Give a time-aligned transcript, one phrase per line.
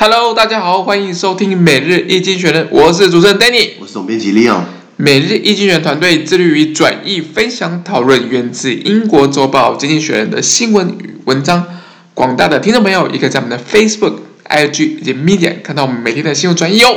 [0.00, 4.60] Hello，大家好，欢迎收听每日易经济学人，我是主持人 Danny，我是总编辑 Leon。
[4.94, 11.66] 每日易经济学人团队致力于转译、分享、讨论源自英国周报《经济学人》的新闻与文章。
[12.14, 14.12] 广大的听众朋友也可以在我们的 Facebook、
[14.48, 16.96] IG 以及 Medium 看到我们每天的新闻转译哦。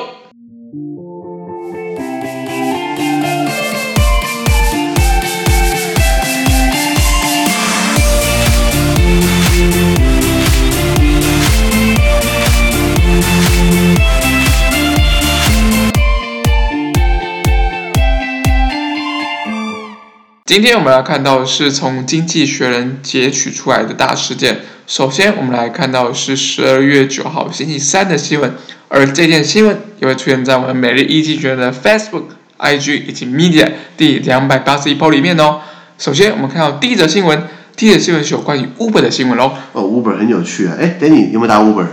[20.52, 24.60] 今天我们来看到的是从《经济学人》截取出来的大事件。
[24.86, 28.54] 首先，我们来看到是十二月九号星期三的新闻，
[28.90, 32.24] 而这件新闻也会出现在我们每日一经济学人的 Facebook、
[32.60, 35.62] IG 以及 Media 第两百八十一 po 里面哦。
[35.98, 37.48] 首先，我们看到第一则新闻，
[37.78, 39.54] 第一则新闻是有关于 Uber 的新闻喽。
[39.72, 40.76] 哦，Uber 很有趣啊！
[40.78, 41.86] 哎，Danny 有没有打 Uber？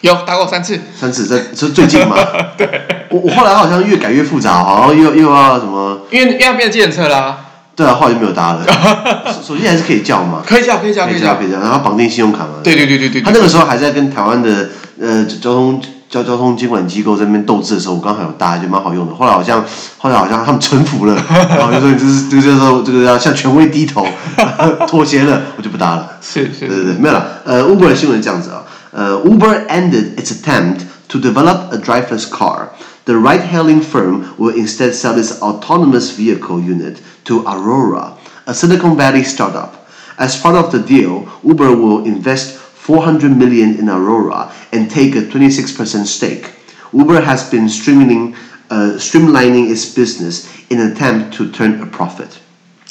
[0.00, 0.80] 有打过三次。
[0.98, 2.16] 三次，这这最近吗？
[2.56, 2.66] 对。
[3.10, 6.06] 我我后来好像越改越复杂，好像又又要什么？
[6.10, 7.42] 因为因为要变计程车啦。
[7.76, 8.64] 对啊，后来就没有搭了。
[9.46, 10.42] 手机还是可以叫嘛？
[10.46, 11.60] 可以叫，可以叫，可以叫，可以叫。
[11.60, 12.54] 然后绑定信用卡嘛？
[12.64, 13.20] 对对对对对。
[13.20, 19.14] 他那个时候还在跟台湾的呃交通交交通监管机构在那边斗智的时候，我刚好有搭，就蛮好用的。
[19.14, 19.62] 后来好像
[19.98, 24.06] 后来好像他们臣服了， 然后就说你这是就是说这个要向权威低头，
[24.88, 26.12] 妥协了，我就不搭了。
[26.22, 26.66] 是是。
[26.66, 27.26] 对对对，没有了。
[27.44, 32.68] 呃，Uber 的新闻是这样子啊，呃，Uber ended its attempt to develop a driverless car.
[33.04, 38.13] The ride-hailing firm will instead sell its autonomous vehicle unit to Aurora.
[38.47, 39.87] A Silicon Valley startup.
[40.17, 45.21] As part of the deal, Uber will invest 400 million in Aurora and take a
[45.21, 46.49] 26% stake.
[46.93, 48.35] Uber has been streamlining,
[48.69, 52.39] uh, streamlining its business in an attempt to turn a profit.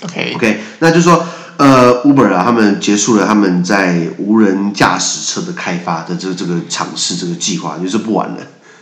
[0.03, 1.23] OK OK，那就是说，
[1.59, 8.39] 呃，Uber 啊，他们结束了他们在无人驾驶车的开发的这个这个尝试这个计划，就是不玩了。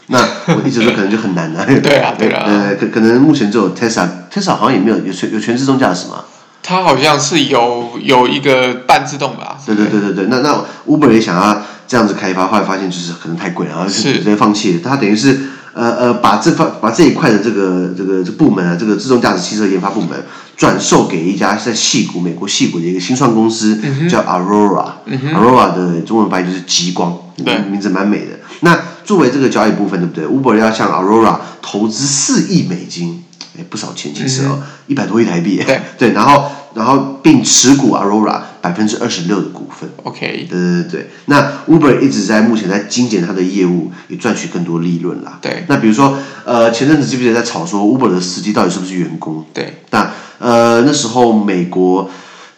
[0.08, 1.66] 那我一直说可能就很难 了。
[1.82, 2.44] 对啊，对啊。
[2.46, 6.26] 呃，可可能目前只有 Tesla，Tesla 好像也没有有全有全自动驾驶嘛。
[6.62, 9.58] 它好像是有有一个半自动吧。
[9.66, 14.80] 对对对对对，那那 Uber 也想要这样子开发，后来发现就是可能太贵了，然后就直接放弃了。
[14.84, 15.38] 它等于是
[15.74, 20.12] 呃呃把这块把这一块的这个这个这部门啊，这个自动驾驶汽车研发部门
[20.56, 25.20] 转售给一家在矽谷美国矽谷的一个新创公司，嗯、叫 Aurora、嗯。
[25.34, 28.40] Aurora 的中文翻译就是极光，对，名字蛮美的。
[28.62, 33.24] 那作为这个交易部分，对不对？Uber 要向 Aurora 投资四亿美金。
[33.58, 35.62] 哎，不少钱其实哦，一百多亿台币。
[35.66, 39.88] 对 对，然后然后并持股 Aurora 百分之二十六的股份。
[40.04, 41.10] OK，对对对对。
[41.26, 45.38] 那 Uber 一直在目前在精简它的业务，也赚取更多利润啦。
[45.40, 45.66] 对。
[45.68, 49.46] 那比如说，呃，前阵子记不记得在吵说 Uber 的司机到底是不是员工？
[49.54, 49.84] 对。
[49.92, 50.10] 那
[50.40, 52.10] 呃那时候美国。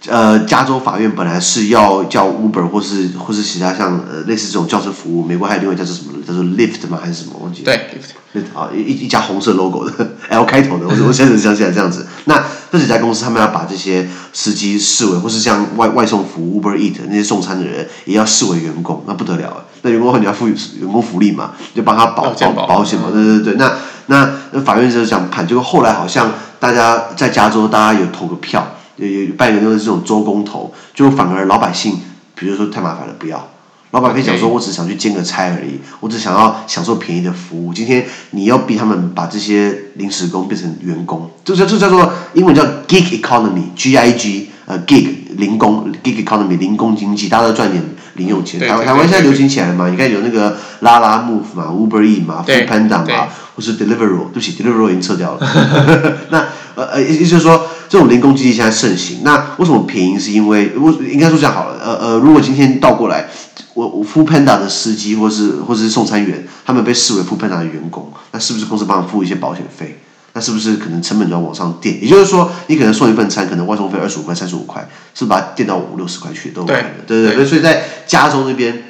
[0.07, 6.99] 呃，加州法院本来是要叫 Uber 或是或是其他像呃类似这种叫车服务，美国还有另外一家叫做什么叫做 Lift 吗？
[7.01, 7.39] 还是什么？
[7.41, 7.66] 忘记了。
[7.66, 8.11] 对，Lyft。
[8.53, 12.05] 啊，一一家红色 logo 的 L 开头的，我我现在想起来这样子。
[12.25, 19.63] 那这几家公司他们要把这些司机视为，或是像外外送服务 Uber Eat 那些送餐的人，也要视为员工，那不得了啊！
[19.83, 20.57] 那员工你要付员
[20.91, 23.53] 工福利嘛，就帮他保保保险嘛，对对对。
[23.55, 23.71] 那
[24.07, 26.29] 那那法院就是这样判，结果后来好像
[26.59, 28.75] 大家在加州大家有投个票。
[28.97, 31.97] 有有办一个就是这种周公头，就反而老百姓，
[32.35, 33.50] 比如说太麻烦了，不要。
[33.91, 37.73] 老板可以讲说，我只想去兼个差而已，我只想要享受便宜的服务。
[37.73, 45.07] 今天你要逼他们把这些临时工变成员工，这叫这叫做英文叫 gig economy，G I G，呃，gig
[45.38, 47.81] 零工，gig economy 零工经济，大家都赚点
[48.16, 48.59] 零用钱。
[48.59, 49.88] 台湾台湾现在流行起来了嘛？
[49.89, 56.17] 你看有那个拉拉 move 嘛，Uber E 嘛，Foodpanda 嘛，或是 Deliveroo，对不起，Deliveroo 已经撤掉了。
[56.31, 56.39] 那
[56.75, 57.66] 呃呃，意思就是说。
[57.88, 60.19] 这种零工经济现在盛行，那为什么便宜？
[60.19, 63.28] 是因为我应该说这样好了，呃呃，如果今天倒过来，
[63.73, 70.00] 我我 Foodpanda 的司机或是或者是送餐员，他们被视为 Foodpanda 的员工，那是不是公司帮他付一些保险费？
[70.34, 71.97] 那是不是可能成本就要往上垫？
[72.03, 76.84] 也就是说，你可能送一份餐，可能外送费二十五块、三十五块，是把它垫到五六十块去都有可能。
[77.07, 78.84] 对对对，所以在加州那边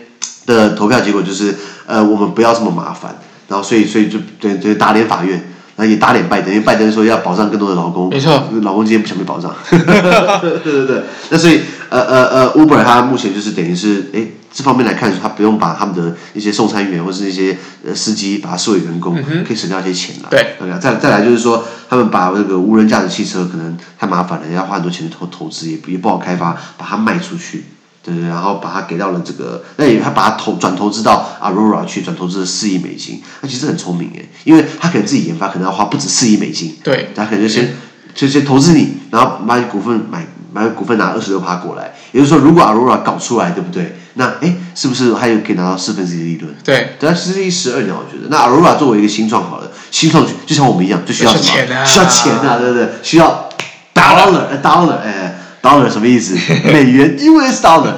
[0.47, 1.55] 的投票结果就是，
[1.85, 3.16] 呃，我们不要这么麻烦，
[3.47, 5.52] 然后所以所以就对对打脸法院。
[5.77, 9.53] 那也打脸拜登，因为拜登说要保障更多的劳工，没错，劳工今天不想被保障。
[9.69, 20.29] 对对对，那所以呃呃呃，Uber 它目前就是等于是，哎，这方面来看，他不用把他们的一些送餐员或是一些呃司机把它视为员工，嗯、可以省掉一些钱了。
[20.29, 27.66] 对，再再来就是说，他们把那个无人驾驶汽车可能太麻烦了，要花很多钱投投资，也也不好开发，把它卖出去。
[28.05, 36.78] 对对，然后把它给到了这个，那也他把它投转投资到 Aurora 去，转投资了四亿美金，那其实很聪明诶，因为他可能自己研发，可能要花不止四亿美金。
[36.84, 37.73] 对，他可能就先
[38.13, 41.96] 就先投资你，然后把你股份买买股份拿二十六趴过来。
[42.11, 43.97] 也就是说，如果 Aurora 搞出来，对不对？
[44.13, 46.55] 那哎，是不是还有可以拿到四分之一的利润？
[46.63, 48.29] 对，对，四分之一十二年，我觉得。
[48.29, 51.43] 那 Aurora 作为一个新创好了，新创就像我们一样，就需要什么？
[51.43, 52.90] 需要钱啊，需要钱啊，对不对？
[53.03, 53.49] 需要
[53.93, 55.35] dollar，dollar，哎
[55.66, 56.35] ，dollar 什么意思？
[56.66, 57.94] 美元，US dollar。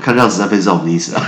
[0.00, 1.22] 看这样子，那便知道我们的意思啊。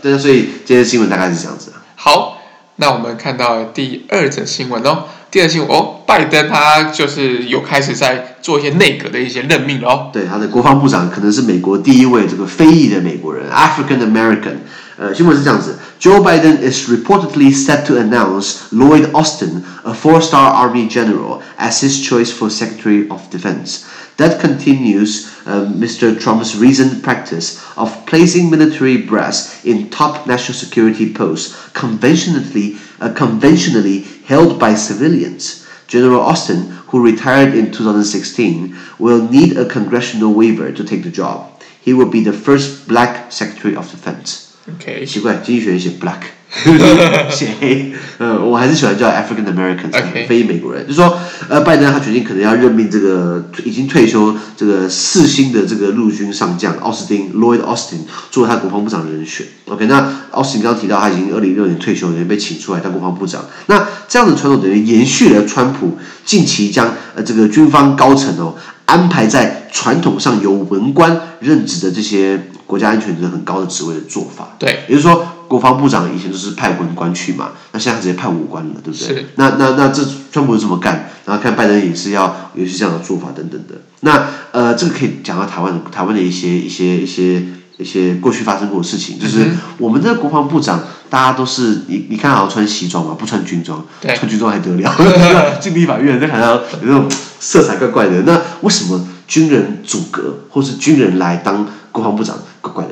[0.00, 1.72] 对，所以今天新闻大概是这样子。
[1.96, 2.36] 好。
[2.80, 5.02] 那我们看到第二则新闻哦，
[5.32, 10.10] 第二则新闻哦，拜登他就是有开始在做一些内阁的一些任命哦。
[10.12, 14.58] 对，他的国防部长可能是美国第一位这个非裔的美国人，African American。
[14.96, 22.30] 呃，新闻是这样子：Joe Biden is reportedly set to announce Lloyd Austin, a four-star Army general, as his choice
[22.30, 23.80] for Secretary of Defense.
[24.17, 26.19] That continues uh, Mr.
[26.19, 34.05] Trump's recent practice of placing military brass in top national security posts conventionally, uh, conventionally
[34.25, 35.67] held by civilians.
[35.87, 41.61] General Austin, who retired in 2016, will need a congressional waiver to take the job.
[41.81, 44.55] He will be the first black Secretary of Defense.
[44.77, 45.05] Okay.
[45.05, 46.21] 奇怪，经济学人写 black。
[47.30, 50.82] 写黑，呃，我还是喜欢叫 African Americans，非裔美国人。
[50.86, 51.18] 就是说，
[51.48, 57.98] 呃，拜登他决定可能要任命这个已经退休这个四星的这个陆军上将奥斯汀 Lloyd Austin
[58.30, 59.46] 作为他国防部长的人选。
[59.66, 63.44] OK，那奥斯汀刚刚提到他已经二零一六年退休，也被请出来当国防部长。
[63.66, 68.56] 那这样的传统等于延续了川普近期将呃这个军方高层哦
[68.86, 74.56] 安排在传统上由文官任职的这些国家安全人很高的职位的做法。
[74.58, 75.28] 对，也就是说。
[75.48, 79.08] 国防部长以前都是派文官去嘛，那现在他直接派武官了，对不对？
[79.08, 79.26] 是。
[79.36, 81.08] 那那那这川普是怎么干？
[81.24, 83.74] 然后看拜登也是要有些这样的做法等等的。
[84.00, 87.42] 那呃，这个可以讲到台湾的台湾的一些一些一些
[87.78, 90.80] 一些过去发生过的事情，就是我们的国防部长
[91.10, 94.92] 大家都是你你看好像穿西装嘛，不穿军装，穿军装还得了？
[95.60, 97.08] 进立法院就好像有那种
[97.40, 98.22] 色彩怪怪的。
[98.22, 102.90] 那为什么军人组阁或是军人来当国防部长怪怪的？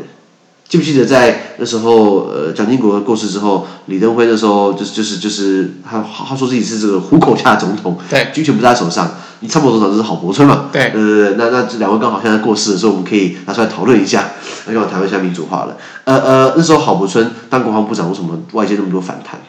[0.68, 9.08] 记不记得在那时候，呃，蒋经国过世之后，李登辉那时候就是就是就是他他说自己是这个虎口下的总统，对，军权不在他手上，
[9.40, 14.30] 你参谋总长就是郝柏村嘛，对，呃，那那这两位刚好现在过世的时候，我们可以拿出来讨论一下，
[14.66, 19.40] 那刚好台湾现在民主化了，呃呃，那时候郝柏村当国防部长，为什么外界那么多反弹？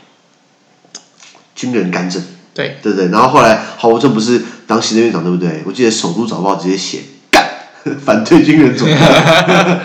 [1.55, 2.21] 军人干政，
[2.53, 5.63] 对，对对，然后后来郝柏村不是当行政院长对不对？
[5.65, 6.99] 我记得首都早报直接写。
[8.03, 8.91] 反对军人组阁，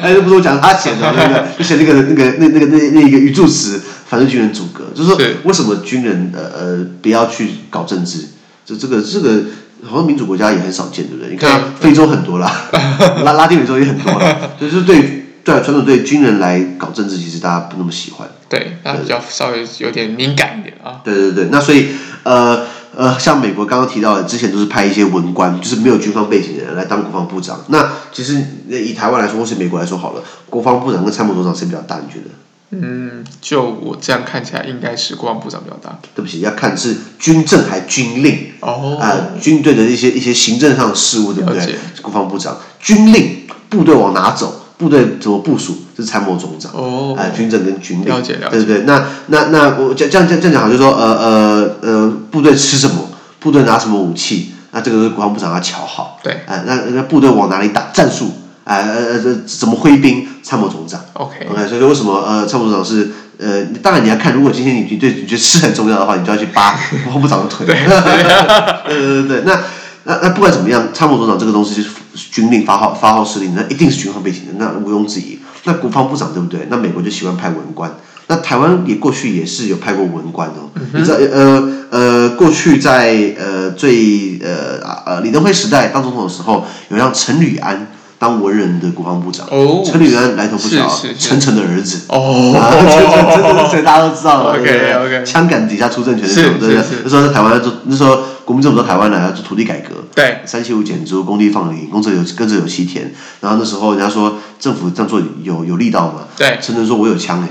[0.03, 1.45] 哎，这不是我讲他写的，对不对？
[1.59, 8.25] 就写那个那个那那个那那一个语助词，反对军人组阁，就是说为什么军人呃呃不要去搞政治？
[8.65, 9.43] 这这个这个
[9.85, 11.31] 好像民主国家也很少见，对不对？
[11.31, 12.51] 你看非洲很多啦，
[13.25, 21.01] 拉拉丁美洲也很多啦，就是对对传统对军人来搞政治，其实大家不那么喜欢，对，他比较稍微有点敏感一点啊。
[21.03, 21.89] 对对对，那所以
[22.23, 22.67] 呃。
[22.97, 27.59] 呃，像美国刚刚提到的，之前都是派一些文官，就是没有军方背景的人来当国防部长。
[27.69, 31.97] 那其实以台湾来说，或是美国来说好了，国防部长跟参谋总长谁比较大？
[31.97, 32.31] 你觉得？
[32.75, 35.99] 嗯，就我这样看起来，应该是国防部长比较大。
[36.15, 41.61] 对不起，要看是军政还军令哦，啊、呃，军队的一些一些行政上的事务，对不对？
[41.61, 44.62] 是国防部长，军令部队往哪走？
[44.83, 45.77] 部队怎么部署？
[45.97, 48.81] 这是参谋总长哦，哎、呃，军政跟军令，了解了解，对不对？
[48.85, 53.09] 那那那我这样这样讲好，就是说呃呃呃，部队吃什么？
[53.39, 54.53] 部队拿什么武器？
[54.73, 56.19] 那这个是国防部长要瞧好。
[56.25, 57.91] 对，哎、呃，那那部队往哪里打？
[57.93, 58.33] 战术，
[58.65, 60.27] 哎呃呃怎么挥兵？
[60.43, 61.01] 参谋总长。
[61.13, 66.75] OK OK，所以说为什么呃参谋总长是呃，当然你要看，如果今天你你对你觉得吃很重要的话，你就要去扒
[67.05, 67.67] 国防部长的腿。
[67.67, 69.61] 对对对对，那。
[70.05, 71.91] 那那不管怎么样，参谋总长这个东西就是
[72.31, 75.39] 军令发号发号施令，那一定是军方背景的，那毋庸置疑。
[75.65, 76.67] 那国防部长对不对？
[76.69, 77.95] 那美国就喜欢派文官。
[78.27, 80.71] 那台湾也过去也是有派过文官哦。
[80.75, 87.87] 嗯、你知道呃呃，过去在呃最呃呃李登辉时代当总统的时候，有让陈履安
[88.19, 89.47] 当文人的国防部长。
[89.51, 89.85] 哦。
[89.85, 92.01] 陈履安来头不小，陈诚的儿子。
[92.09, 92.53] 哦。
[92.81, 94.59] 这，这这这大家都知道了。
[94.59, 95.25] OK OK。
[95.25, 96.83] 枪杆底下出政权的时候，对不对？
[97.05, 98.19] 那时候在台湾就那时候。
[98.45, 103.13] 国民政府到台湾来要做土地改革，对，三七五减租，工地放领，工作有耕者有其田。
[103.41, 106.25] 然后那时候人家说政府这样做有有力道嘛？
[106.37, 107.49] 对，陈诚说我有枪哎。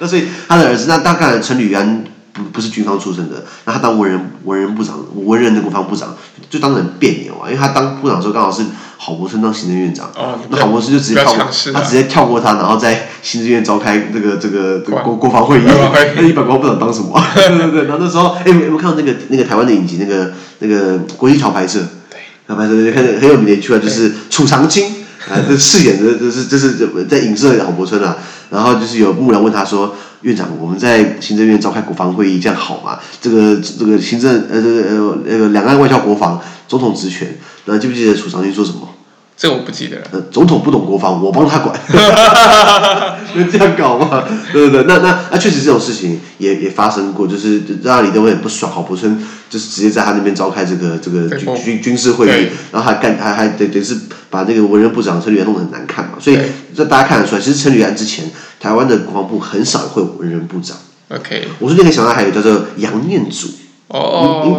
[0.00, 6.14] 那所以他的儿子，那大概陈履安不不是军方出身的，那他当文人文人部长，文人的国防部长
[6.50, 8.64] 就当时很别扭啊，因为他当部长的时候刚好是。
[9.00, 17.18] 郝柏村当行政院长，哦、那郝柏村就直接跳过，他直接跳过他，然后在行政院召开这个这个这个国国防会议，那一本国防部长当什么？
[17.34, 19.98] 对对对，然后那时候，哎，有没有看到那个那个台湾的影集？
[20.00, 21.78] 那个那个国际桥牌社，
[22.10, 24.86] 对，桥牌社看很有名的一句话，就是楚长青
[25.30, 28.16] 啊，这饰演的就是就是在影射郝柏村啊，
[28.50, 32.98] 然后就是有幕僚问他说，院长，我们在行政院召开国防会议，这样好吗？
[33.20, 38.88] 这个这个行政呃这个呃那个两岸外交国防总统职权，那记不记得楚长军说什么？
[39.36, 40.02] 这我不记得了。
[40.10, 41.72] 呃，总统不懂国防，我帮他管，
[43.36, 44.24] 能这样搞吗？
[44.52, 44.84] 对对对？
[44.88, 49.16] 那那那确实这种事情也也发生过，就是让李登辉很不爽，郝柏村
[49.48, 53.96] 就是直接在他那边召开这个这个军军军事会议，然后还干还还得得是
[54.28, 56.38] 把那个文人部长陈履安弄得很难看嘛，所以
[56.74, 58.28] 这大家看得出来，其实陈履安之前
[58.60, 60.76] 台湾的国防部很少会有文人部长。
[61.08, 63.48] OK，我最近可以想到还有叫做杨念祖。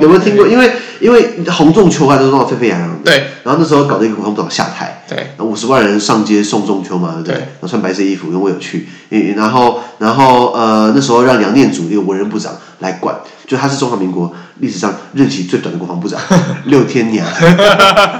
[0.02, 0.48] 有没有听过？
[0.48, 2.96] 因为因为洪仲秋啊，都闹得沸沸扬扬的。
[3.04, 3.28] 对。
[3.44, 5.04] 然后那时候搞那个国防部长下台。
[5.08, 5.28] 对。
[5.46, 7.36] 五十万人上街送仲秋嘛，对不对？
[7.36, 7.40] 对。
[7.40, 8.88] 然后穿白色衣服，因为我有去。
[9.36, 13.16] 然后然后呃，那时候让杨念祖一个文人部长来管，
[13.46, 16.20] 就他是中华民国历史上任期最短的国防部长，
[16.66, 17.24] 六天娘。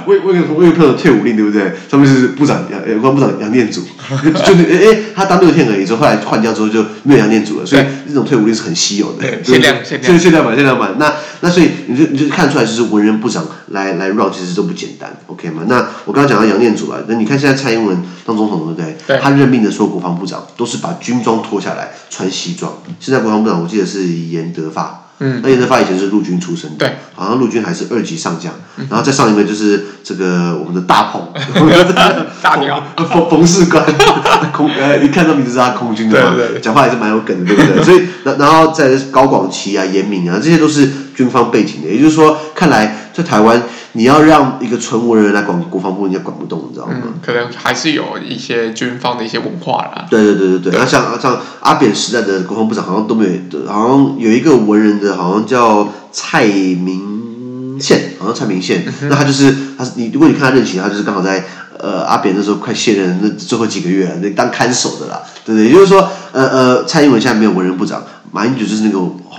[0.06, 1.72] 我我有我有朋友退伍令，对不对？
[1.90, 3.82] 上面是部长杨呃国防部长杨念祖，
[4.44, 9.44] 就哎他当六天而已，之后后来换掉之后就没有杨念祖了，所以这种退伍令是很稀有的。
[9.44, 10.94] 限量限量限量版限量版。
[10.98, 15.62] 那那所以你就你就看出来，就是文人部长来来 run 其实都不简单，OK 吗？
[15.68, 18.96] 那我刚刚讲到杨念祖了，那你看现在蔡英文当总统对不对？
[19.06, 19.18] 对。
[19.22, 22.72] 他任命的所有国防部长都是把军装脱下来穿西装。
[22.98, 31.28] 现在国防部长我记得是严德发，嗯，那严德发以前是陆军出身的，对，好像陆军还是二级上将，嗯、然后再上一位就是这个我们的大鹏，
[32.42, 33.84] 大鸟 冯冯士官，
[34.52, 37.84] 空呃一看到名字是他空军的嘛，对对对，讲话还是蛮有梗的，对不对？
[37.84, 43.62] 所以然然后再高广齐啊、严敏啊，这些都是军方背景的，也就是说，看来在台湾。
[43.92, 46.94] 你要让一个纯文人来管国防部，你也管不动，你知道吗？
[47.02, 50.06] 嗯，可能还是有一些军方的一些文化啦。
[50.08, 61.44] 对对对对对，那像像阿扁时代的国防部长好像都没有，好像有一个文人的，好像叫蔡明宪，好像蔡明宪，嗯、那他就是他是你，如果你看他任期，他就是刚好在
[61.78, 65.66] 呃阿扁那时候快卸任那最后几个月，那当看守的啦，对不对？
[65.66, 68.98] 也就是说，呃呃，蔡英文现在没有文人部长，马英九就是那个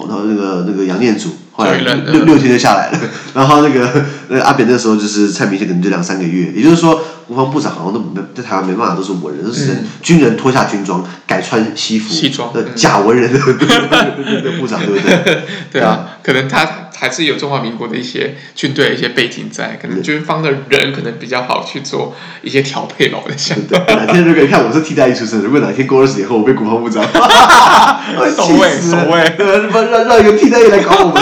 [0.09, 1.29] 然后那个那个杨念祖。
[1.53, 2.99] 后来六六天就下来了，
[3.35, 6.53] 然后那个那个阿扁那时候就是蔡明宪，可能就两三个月。
[6.55, 15.41] 也就是说，国防部长好像都没在台湾没办法，都是文人，都是军人脱下军装改穿西服，西装的假文人的的部长，对不对？
[15.69, 23.19] 对啊，可能他还是有中华民国的一些军队的一些背景在，可能军方的人可能比较好去做一些调配了。
[23.21, 27.03] 我在想，哪天如果你看我是替代役出身，如果哪天过二十年后我被国防部长，
[28.33, 29.35] 守卫守卫，
[29.73, 31.21] 让让让一个替代役来搞我们。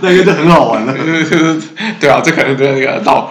[0.00, 0.94] 那个就很好玩了，
[2.00, 3.30] 对啊，这可能对那个老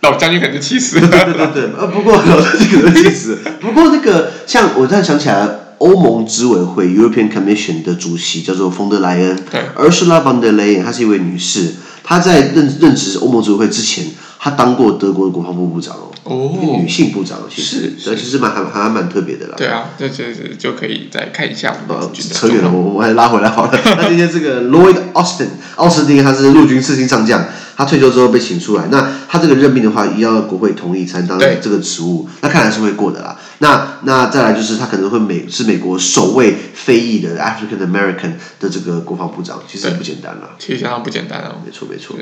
[0.00, 1.08] 老将军可能就气死了。
[1.08, 3.38] 对对对对，呃，不过老将军可能气死。
[3.60, 14.06] 不过那个像我突然想起来，欧盟执委会 European Commission 的主席叫做冯德莱恩，对，Ursula von der Leyen，她是一位女士，她在任任职欧盟执委会之前，
[14.44, 16.08] 她当过德国的国防部部长哦。
[16.24, 19.54] 哦，女性部长其实其实蛮还还蛮特别的啦。
[19.56, 21.76] 对啊，这这这就可以再看一下。
[21.86, 23.80] 呃，扯远了，我我们还拉回来好了。
[23.98, 25.46] 那今天这个 Lloyd Austin
[25.76, 27.44] 奥斯汀，他是陆军四星上将，
[27.76, 28.86] 他退休之后被请出来。
[28.90, 32.28] 那他这个任命的话，要国会同意才能当这个职务。
[32.40, 33.36] 那看来是会过的啦。
[33.58, 40.50] 那那再来就是他可能会美是美国首位非裔的 African American 的这个国防部长，其实也不简单了。
[40.58, 41.62] 其实相当不简单哦。
[41.64, 42.16] 没错没错。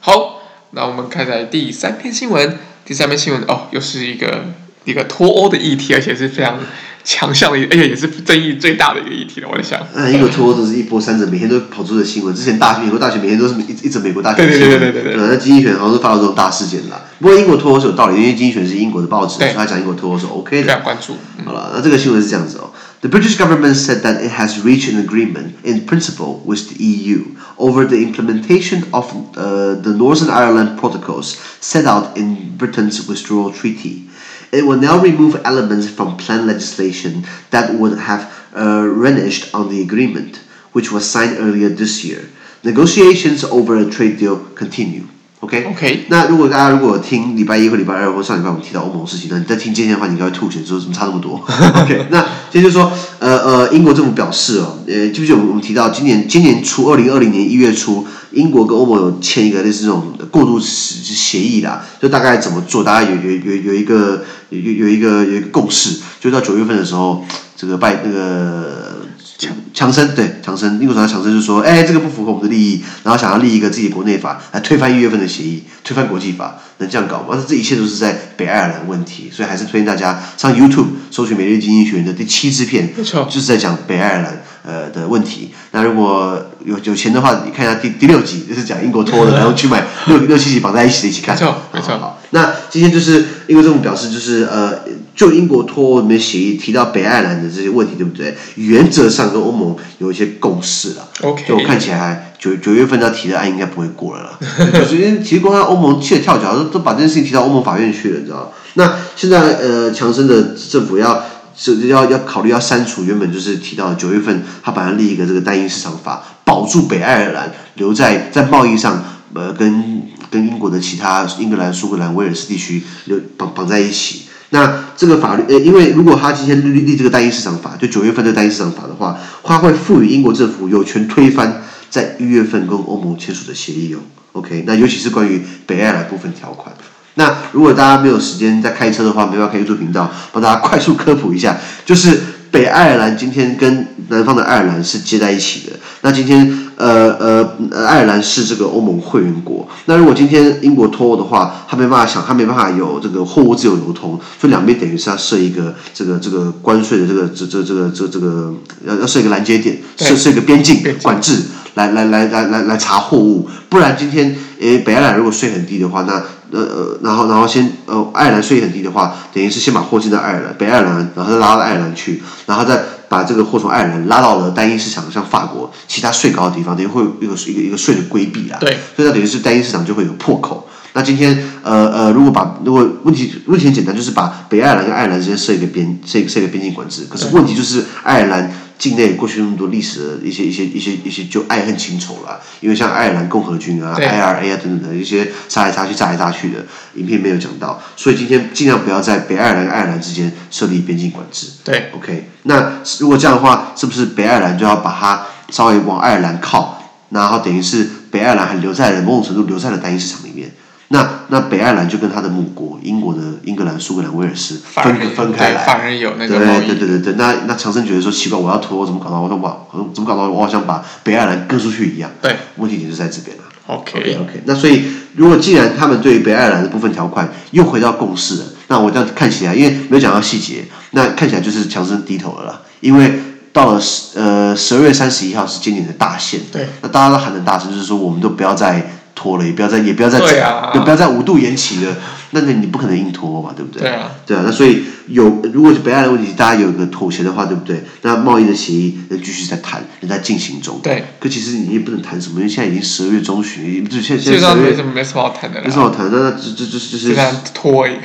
[0.00, 2.58] 好，那我们看在第三篇新闻。
[2.82, 4.46] 第三篇新闻哦，又是一个
[4.84, 6.58] 一个脱欧的议题，而且是非常
[7.04, 9.48] 强项的，而且也是争议最大的一个议题了。
[9.48, 12.34] 我在想，嗯，英国脱欧都是一波三折，每天都跑出的新闻。
[12.34, 14.44] 之前大美国大选，每天都是一一整美国大选。
[14.44, 15.26] 对对对对对对，对。
[15.28, 17.00] 那经济学好像是发到这种大事件了。
[17.20, 20.66] 不过英国脱欧是有道理，因为经济学是英国的报纸，所以他讲英国脱欧是 OK 的。
[20.66, 21.16] 非常关注。
[21.38, 22.69] 嗯、好了，那这个新闻是这样子哦。
[23.00, 27.86] The British government said that it has reached an agreement in principle with the EU over
[27.86, 34.10] the implementation of uh, the Northern Ireland protocols set out in Britain's withdrawal treaty.
[34.52, 39.80] It will now remove elements from planned legislation that would have uh, reneged on the
[39.80, 40.36] agreement,
[40.72, 42.28] which was signed earlier this year.
[42.64, 45.08] Negotiations over a trade deal continue.
[45.40, 51.40] OK OK，那如果大家如果听礼拜一或礼拜二或上礼拜我们提到欧盟事情，那你在听今天的话，你应该会吐血，说怎么差那么多？
[51.82, 52.20] OK，那
[52.50, 67.24] 今天就说，呃呃，英国政府表示哦，呃，记不记得我们提到今年今年初二零二零年一月初，英国跟欧盟有签一个类似这种过渡协议啦，就大概怎么做，大概有有有有一个有有一个有一个共识，就到九月份的时候，
[67.56, 68.99] 这个拜那个。
[69.40, 77.42] 强强生对强生，英国首相强生就说：“哎，这个不符合我们的利益，然后想要立一个自己国内法来推翻一月份的协议，推翻国际法，能这样搞吗？
[77.48, 85.50] 这一切都是在北爱尔兰问题，所以还是推荐大家上 YouTube 搜寻《每日经济学人》的第七支片，就是在讲北爱尔兰呃的问题。
[85.70, 91.96] 那如果有有钱的话，你看一下第第六集，就是讲英国脱欧的，然后去买六六七集绑在一起的一起看，没错没错。
[91.96, 94.80] 好，那今天就是英国政府表示，就是呃。”
[95.20, 98.34] 就英国脱欧里面协议提到北爱尔兰的这些问题，对不对？
[98.54, 101.06] 原则上跟欧盟有一些共识了。
[101.20, 104.38] OK，就我看起来九九月份要提的案应该不会过了啦。
[104.88, 108.50] 首先，其实光看欧盟气得跳脚，都都把这件事情提到欧盟法院去了，你知道？
[108.76, 111.22] 那现在呃，强生的政府要
[111.54, 120.00] 是要要考虑要删除原本就是提到九月份他本来立一个这个单一市场法，保住北爱尔兰留在在贸易上呃跟
[120.30, 124.22] 跟英国的其他英格兰、苏格兰、威尔士地区留绑绑在一起。
[124.50, 133.98] 那这个法律，呃，因为如果他今天立立这个单一市场法，就九月份的单一市场法的话，他会赋予英国政府有权推翻在一月份跟欧盟签署的协议哦。
[134.32, 136.74] OK，那尤其是关于北爱尔兰部分条款。
[137.14, 142.18] 那如果大家没有时间在开车的话，没办法开 YouTube 频道，帮大家快速科普一下，就是
[142.50, 145.76] 北爱尔兰今天跟南方的爱尔兰是接在一起的。
[146.02, 146.66] 那今天。
[146.80, 149.68] 呃呃，爱尔兰是这个欧盟会员国。
[149.84, 158.54] 那如果今天英国脱欧的话，他没办法想，他没办法有这个货物自由流通，所以两边等于是要设一个这个这个关税的这个这这这个这这个
[158.86, 161.42] 要要设一个拦截点，设设一个边境管制，
[161.74, 163.48] 来来来来来来查货物。
[163.68, 166.14] 不然今天诶北爱尔兰如果税很低的话，那
[166.50, 172.80] 呃呃然后然后先呃爱尔兰税很低的话，等于是先把货进到爱尔兰北爱尔兰，然后再拉到爱尔兰去，然后再。
[173.10, 178.56] 把这个货从爱尔兰拉到了单一市场，像法国其他税高的地方，等于会有一个一个一个税的规避啊。
[178.60, 180.68] 对，所以它等于是单一市场就会有破口。
[180.92, 187.04] 那今天呃呃，如果把如果问题问题很简单，就是把北爱尔兰跟爱尔兰之间设一个边设设一个边境管制。
[187.10, 188.48] 可是问题就是爱尔兰。
[188.80, 201.48] 境内过去那么多历史的一些一些一些一些就爱恨情仇了，因为像爱尔兰共和军啊、IRA 啊等等的一些杀来杀去、炸来炸去的影片没有讲到，所以今天尽量不要在北爱尔兰跟爱尔兰之间设立边境管制。
[201.62, 210.50] 对，OK，那如果这样的话，是不是北爱尔兰就要把它稍微往爱尔兰靠，然后等于是北爱尔兰还留在了某种程度留在了单一市场里面？
[210.92, 217.14] 那那北爱尔兰就跟他的母国英国的英格兰、苏格兰、威尔士分分开来，有那个对对对对对。
[217.14, 219.20] 那那强森觉得说奇怪，我要脱我怎么搞到？
[219.20, 219.56] 我说哇，
[219.94, 220.28] 怎么搞到？
[220.28, 222.10] 我好像把北爱尔兰割出去一样。
[222.20, 223.44] 对，问题点就在这边了。
[223.68, 224.42] OK OK OK。
[224.46, 224.82] 那所以
[225.14, 232.62] 如果既然他们对于北爱尔兰的部分条款又回到共识了，那我这样看起来，因为没有讲到细节，那看起来就是强森低头了啦。
[232.80, 233.20] 因为
[233.52, 238.90] 到了十呃十二月三十一号是今年的大限，对，那大家都喊的大声就是说，我们都不要再。
[239.20, 241.94] 拖了，也不要再，也不要再整，也、啊、不要再五度延期了。
[242.30, 243.82] 那那你不可能硬拖嘛，对不对？
[243.82, 244.42] 对啊，对啊。
[244.46, 247.82] 那所以有，如果是北爱的问题，大家有一个妥协的话，对不对？
[248.00, 250.80] 那贸易的协议能继续在谈，仍在进行中。
[250.82, 251.04] 对。
[251.18, 255.66] 可其实你也不能谈什么，因为现在已经十二月中旬，也不是现现在十二月，没什么没什么好谈的了。
[255.66, 257.96] 没什么好谈，那那这这这这是就在拖而已。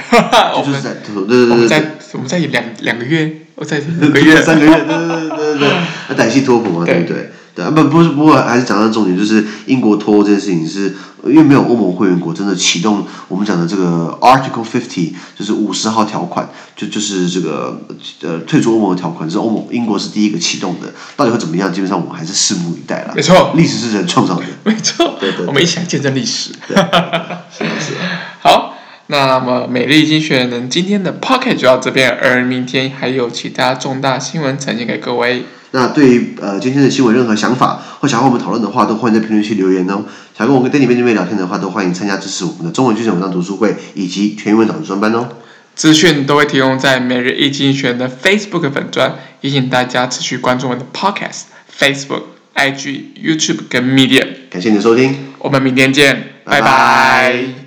[0.65, 1.51] 就是在拖，对对对。
[1.51, 5.69] 我们在我们在两两个月，我在 两个月，三个月，对对对对对。
[6.09, 7.31] 那短期拖棚嘛，对不对？
[7.55, 17.79] 对啊，不不是，不过还是讲到重点，就是英国脱欧这件事情是，因为没有欧盟会员国真的启动我们讲的这个 Article Fifty，就是五十号条款，就就是这个
[18.23, 21.71] 呃退出欧盟的条款，是欧盟英国是第一个启动的，到底会怎么样？
[21.71, 23.13] 基本上我们还是拭目以待了。
[23.15, 24.43] 没错，历史是人创造的。
[24.63, 26.51] 没错，对对，对，我们一起来见证历史。
[26.67, 27.93] 对是不是？
[28.41, 28.75] 好，
[29.07, 35.45] 那么美丽精选人今天的 Podcast 就到这边，而明天还有其他重大新闻呈现给各位。
[35.71, 40.05] 那对于呃今天的新闻任何想法或想和我们讨论的话，都欢迎在评论区留言哦。
[40.37, 45.27] 想跟我跟 Danny 面对面聊天的话，都欢迎参加支持我们的中文精选文章读书会以及全英文导读专班哦。
[45.75, 51.41] 资讯都会提供在每日一精选的 Facebook 粉专，也请大家持续关注我们的 Podcast、
[51.77, 52.23] Facebook、
[52.55, 54.27] IG、YouTube 跟 Medium。
[54.49, 56.67] 感谢你的收听，我们明天见，拜拜。
[56.67, 57.64] 拜拜。